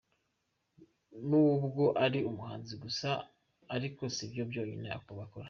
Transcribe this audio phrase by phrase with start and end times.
[1.29, 3.09] N’ubwo ari abahanzi gusa
[3.75, 4.89] ariko sibyo byonyine
[5.19, 5.29] bakora.